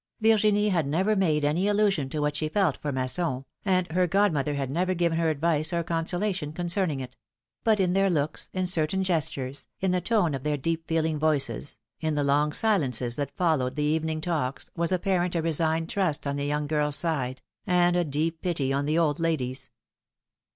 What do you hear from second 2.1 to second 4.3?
what she felt for Masson, and her 230 PHILOM]^NE's mapeiages.